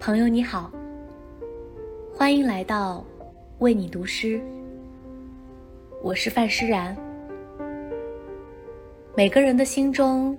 [0.00, 0.70] 朋友你好，
[2.14, 3.04] 欢迎来到
[3.58, 4.40] 为你读诗。
[6.00, 6.96] 我是范诗然。
[9.16, 10.38] 每个人的心中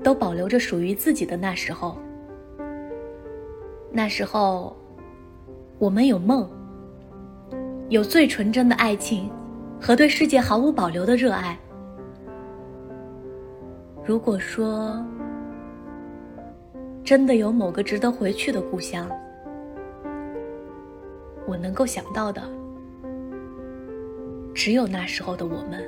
[0.00, 1.98] 都保留着属于自己的那时候，
[3.90, 4.76] 那时候
[5.78, 6.48] 我们有梦，
[7.88, 9.28] 有最纯真的爱情
[9.80, 11.58] 和对世界毫无保留的热爱。
[14.04, 15.04] 如果说
[17.04, 19.10] 真的有某个值得回去的故乡，
[21.46, 22.40] 我能够想到的
[24.54, 25.84] 只有那时候的我们。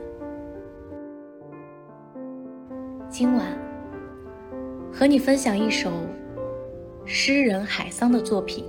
[3.09, 3.47] 今晚
[4.93, 5.93] 和你分享一首
[7.05, 8.65] 诗人海桑的作品。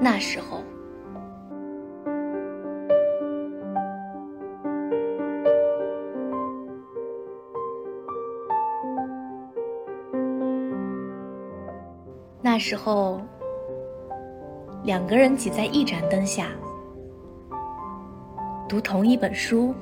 [0.00, 0.62] 那时候，
[12.44, 13.20] 那时候，
[14.82, 16.48] 两个人挤在一盏灯下，
[18.68, 19.72] 读同一本书。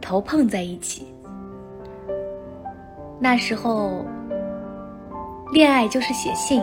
[0.00, 1.04] 头碰在一起，
[3.18, 4.04] 那时候，
[5.52, 6.62] 恋爱就是写信，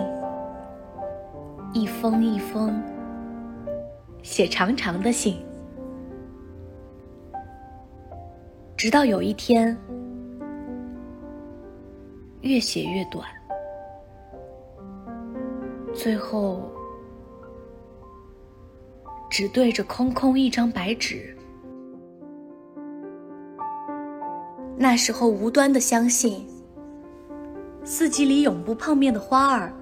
[1.73, 2.81] 一封一封，
[4.21, 5.45] 写长长的信，
[8.77, 9.77] 直到有一天，
[12.39, 13.27] 越写越短，
[16.03, 16.69] 最后，
[19.29, 21.33] 只对着空空一张白纸。
[24.75, 26.45] 那时候无端的相信，
[27.85, 29.73] 四季里永不碰面的花儿，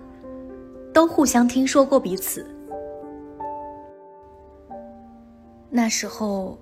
[0.94, 2.46] 都互相听说过彼此。
[5.72, 6.56] 那时候，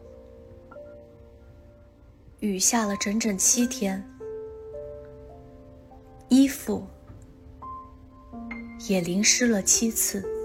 [2.40, 4.02] 雨下了整整七天，
[6.30, 6.82] 衣服
[8.88, 10.39] 也淋湿了七次。